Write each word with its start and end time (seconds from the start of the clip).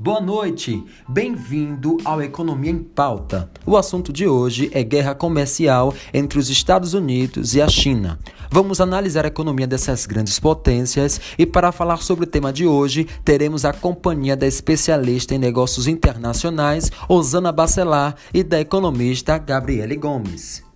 Boa 0.00 0.20
noite, 0.20 0.84
bem-vindo 1.08 1.96
ao 2.04 2.22
Economia 2.22 2.70
em 2.70 2.78
Pauta. 2.78 3.50
O 3.66 3.76
assunto 3.76 4.12
de 4.12 4.28
hoje 4.28 4.70
é 4.72 4.84
guerra 4.84 5.12
comercial 5.12 5.92
entre 6.14 6.38
os 6.38 6.48
Estados 6.48 6.94
Unidos 6.94 7.56
e 7.56 7.60
a 7.60 7.66
China. 7.66 8.16
Vamos 8.48 8.80
analisar 8.80 9.24
a 9.24 9.28
economia 9.28 9.66
dessas 9.66 10.06
grandes 10.06 10.38
potências 10.38 11.20
e, 11.36 11.44
para 11.44 11.72
falar 11.72 11.96
sobre 11.96 12.26
o 12.26 12.28
tema 12.28 12.52
de 12.52 12.64
hoje, 12.64 13.08
teremos 13.24 13.64
a 13.64 13.72
companhia 13.72 14.36
da 14.36 14.46
especialista 14.46 15.34
em 15.34 15.38
negócios 15.38 15.88
internacionais, 15.88 16.92
Osana 17.08 17.50
Bacelar, 17.50 18.14
e 18.32 18.44
da 18.44 18.60
economista 18.60 19.36
Gabriele 19.36 19.96
Gomes. 19.96 20.67